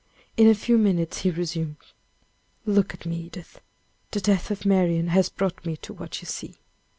In 0.35 0.47
a 0.49 0.55
few 0.55 0.79
minutes 0.79 1.19
he 1.19 1.29
resumed. 1.29 1.75
"Look 2.65 2.95
at 2.95 3.05
me, 3.05 3.17
Edith! 3.17 3.61
the 4.09 4.19
death 4.19 4.49
of 4.49 4.65
Marian 4.65 5.09
has 5.09 5.29
brought 5.29 5.63
me 5.63 5.77
to 5.77 5.93
what 5.93 6.23
you 6.23 6.25
see! 6.25 6.57